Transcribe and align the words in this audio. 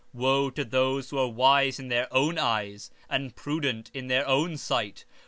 15:21 0.15 0.21
Wo 0.23 0.45
unto 0.47 0.63
the 1.19 1.27
wise 1.29 1.79
in 1.79 1.87
their 1.89 2.11
own 2.11 2.39
eyes 2.39 2.89
and 3.07 3.35
prudent 3.35 3.91
in 3.93 4.07
their 4.07 4.27
own 4.27 4.57
sight! 4.57 5.05